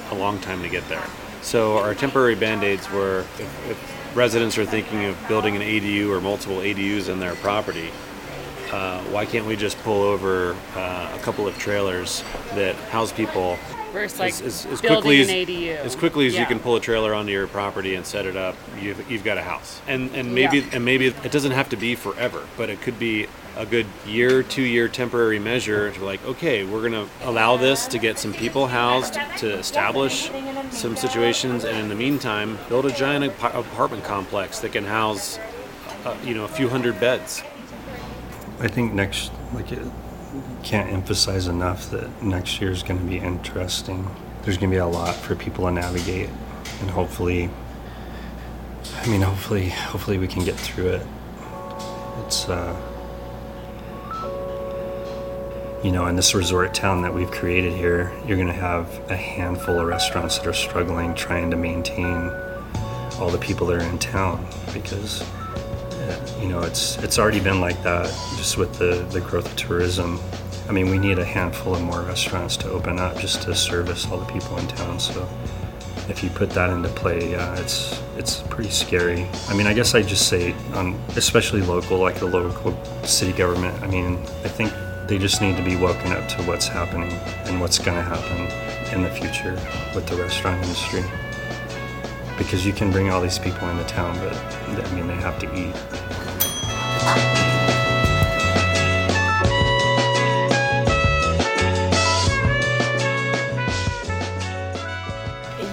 [0.10, 1.06] a long time to get there.
[1.41, 6.20] So our temporary band-aids were if, if residents are thinking of building an ADU or
[6.20, 7.89] multiple ADUs in their property,
[8.72, 12.24] uh, why can't we just pull over uh, a couple of trailers
[12.55, 13.57] that house people
[13.91, 15.30] Versus like as, as, as quickly as,
[15.86, 16.41] as quickly as Yeah.
[16.41, 19.38] you can pull a trailer onto your property and set it up, you've, you've got
[19.38, 19.82] a house.
[19.88, 20.69] And and maybe Yeah.
[20.74, 24.43] and maybe it doesn't have to be forever, but it could be a good year,
[24.43, 28.67] two year temporary measure to like, okay, we're gonna allow this to get some people
[28.67, 30.32] housed, to establish
[30.72, 35.38] some situations, and in the meantime, build a giant ap- apartment complex that can house,
[36.05, 37.43] uh, you know, a few hundred beds.
[38.60, 39.86] I think next, like, it
[40.64, 44.08] can't emphasize enough that next year is going to be interesting.
[44.43, 46.30] There's going to be a lot for people to navigate,
[46.82, 47.49] and hopefully,
[49.02, 51.08] I mean, hopefully, hopefully we can get through it.
[52.26, 52.76] It's, uh,
[55.84, 59.16] you know, in this resort town that we've created here, you're going to have a
[59.16, 62.30] handful of restaurants that are struggling trying to maintain
[63.20, 65.24] all the people that are in town because
[66.41, 68.06] you know it's it's already been like that
[68.38, 70.20] just with the the growth of tourism.
[70.70, 74.10] I mean we need a handful of more restaurants to open up just to service
[74.10, 74.99] all the people in town.
[74.99, 75.28] So
[76.08, 79.28] if you put that into play yeah it's it's pretty scary.
[79.47, 83.82] I mean i guess i just say um, especially local like the local city government
[83.84, 84.72] i mean i think
[85.08, 87.12] they just need to be woken up to what's happening
[87.45, 88.39] and what's going to happen
[88.95, 89.54] in the future
[89.93, 91.04] with the restaurant industry
[92.44, 95.46] because you can bring all these people into town, but I mean they have to
[95.56, 95.76] eat.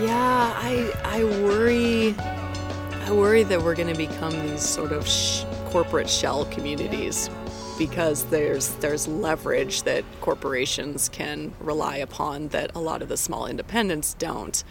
[0.02, 2.14] Yeah, I I worry
[3.06, 7.30] I worry that we're going to become these sort of sh- corporate shell communities
[7.78, 13.46] because there's there's leverage that corporations can rely upon that a lot of the small
[13.46, 14.64] independents don't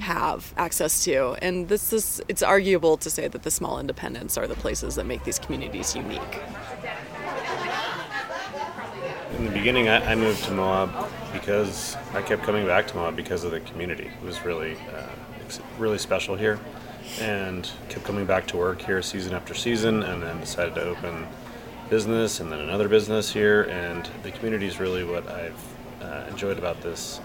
[0.00, 1.36] have access to.
[1.42, 5.06] And this is it's arguable to say that the small independents are the places that
[5.06, 6.40] make these communities unique.
[9.38, 13.16] In the beginning, I, I moved to Moab because I kept coming back to Moab
[13.16, 14.06] because of the community.
[14.06, 15.08] It was really, uh,
[15.76, 16.60] really special here,
[17.20, 21.26] and kept coming back to work here season after season, and then decided to open
[21.90, 23.64] business and then another business here.
[23.64, 27.20] And the community is really what I've uh, enjoyed about this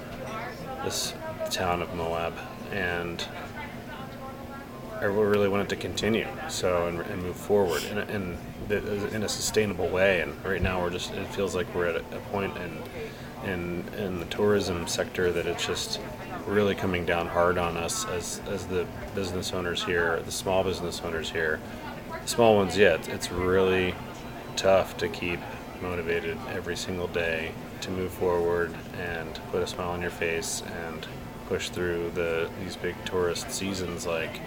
[0.83, 1.13] this
[1.51, 2.33] town of Moab,
[2.71, 3.25] and
[4.99, 6.27] I really wanted to continue.
[6.49, 8.37] So and, and move forward in a, in,
[9.13, 10.21] in a sustainable way.
[10.21, 14.19] And right now we're just it feels like we're at a, point in in in
[14.19, 16.01] the tourism sector that it's just
[16.45, 21.01] really coming down hard on us as as the business owners here, the small business
[21.01, 21.59] owners here.
[22.25, 23.95] small ones, yeah, it's, it's really
[24.55, 25.39] tough to keep
[25.81, 31.07] motivated every single day to move forward and put a smile on your face and
[31.49, 34.39] push through the these big tourist seasons like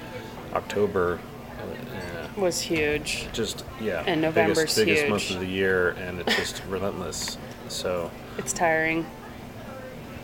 [0.55, 1.19] October
[1.61, 3.27] uh, was huge.
[3.33, 5.11] Just yeah, and November's biggest, biggest huge.
[5.11, 7.37] month of the year, and it's just relentless.
[7.69, 9.05] So it's tiring.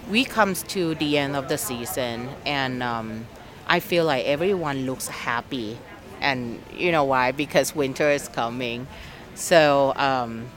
[0.08, 3.26] We comes to the end of the season, and um,
[3.66, 5.78] I feel like everyone looks happy,
[6.20, 7.32] and you know why?
[7.32, 8.86] Because winter is coming.
[9.34, 10.48] So um,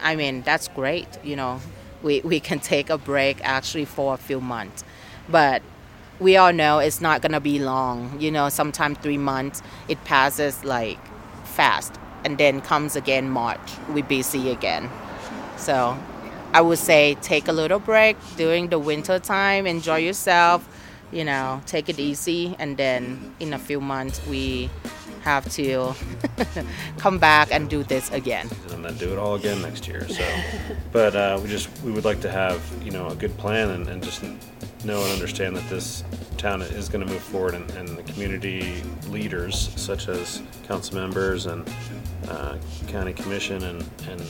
[0.00, 1.08] I mean that's great.
[1.24, 1.60] You know,
[2.02, 4.84] we we can take a break actually for a few months,
[5.28, 5.62] but
[6.20, 8.20] we all know it's not gonna be long.
[8.20, 10.98] You know, sometimes three months it passes like
[11.44, 11.94] fast,
[12.24, 13.72] and then comes again March.
[13.92, 14.90] We busy again.
[15.56, 15.96] So
[16.52, 20.68] I would say take a little break during the winter time, enjoy yourself.
[21.12, 24.68] You know, take it easy, and then in a few months we
[25.22, 25.94] have to
[26.98, 28.48] come back and do this again.
[28.72, 30.06] and then do it all again next year.
[30.08, 30.24] So,
[30.92, 33.88] but uh, we just we would like to have you know a good plan and,
[33.88, 34.22] and just
[34.84, 36.04] know and understand that this
[36.36, 41.46] town is going to move forward, and, and the community leaders such as council members
[41.46, 41.68] and
[42.28, 42.56] uh,
[42.88, 44.20] county commission and and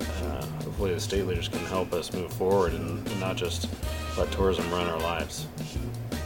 [0.00, 3.68] uh, hopefully the state leaders can help us move forward and, and not just
[4.16, 5.46] let tourism run our lives.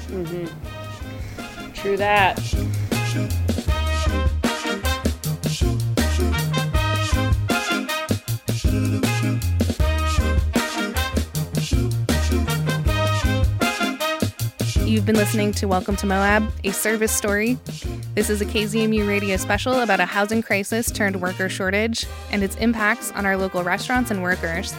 [0.08, 1.72] Mm-hmm.
[1.72, 2.36] True that.
[15.06, 17.56] You've been listening to Welcome to Moab, a service story.
[18.16, 22.56] This is a KZMU radio special about a housing crisis turned worker shortage and its
[22.56, 24.74] impacts on our local restaurants and workers.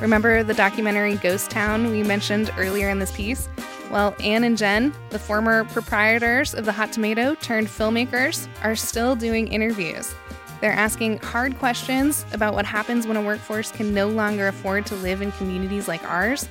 [0.00, 3.48] Remember the documentary Ghost Town we mentioned earlier in this piece?
[3.90, 9.16] Well, Anne and Jen, the former proprietors of the Hot Tomato turned filmmakers, are still
[9.16, 10.14] doing interviews.
[10.60, 14.94] They're asking hard questions about what happens when a workforce can no longer afford to
[14.94, 16.48] live in communities like ours.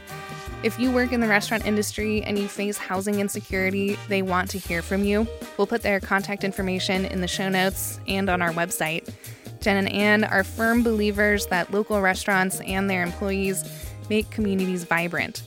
[0.63, 4.57] If you work in the restaurant industry and you face housing insecurity, they want to
[4.57, 5.27] hear from you.
[5.57, 9.13] We'll put their contact information in the show notes and on our website.
[9.59, 13.65] Jen and Ann are firm believers that local restaurants and their employees
[14.09, 15.43] make communities vibrant.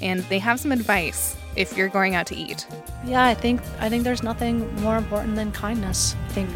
[0.00, 2.64] And they have some advice if you're going out to eat.
[3.04, 6.14] Yeah, I think I think there's nothing more important than kindness.
[6.26, 6.48] I think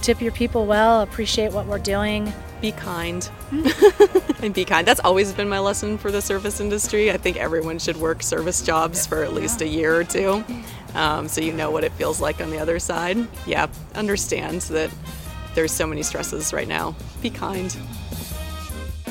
[0.00, 2.32] tip your people well, appreciate what we're doing.
[2.60, 3.28] Be kind.
[4.42, 4.86] and be kind.
[4.86, 7.10] That's always been my lesson for the service industry.
[7.10, 10.44] I think everyone should work service jobs for at least a year or two
[10.94, 13.16] um, so you know what it feels like on the other side.
[13.46, 14.90] Yeah, understand that
[15.54, 16.94] there's so many stresses right now.
[17.22, 17.74] Be kind.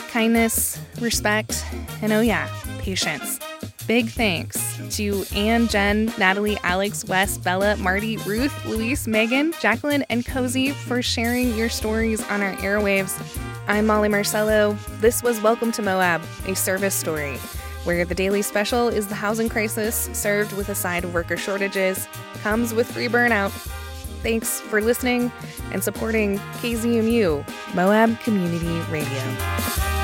[0.09, 1.65] Kindness, respect,
[2.01, 3.39] and oh yeah, patience.
[3.87, 10.25] Big thanks to Anne, Jen, Natalie, Alex, Wes, Bella, Marty, Ruth, Luis, Megan, Jacqueline, and
[10.25, 13.19] Cozy for sharing your stories on our airwaves.
[13.67, 14.77] I'm Molly Marcello.
[14.99, 17.37] This was Welcome to Moab, a service story,
[17.83, 22.07] where the daily special is the housing crisis served with a side of worker shortages,
[22.41, 23.51] comes with free burnout.
[24.21, 25.31] Thanks for listening
[25.71, 29.98] and supporting KZMU, Moab Community Radio.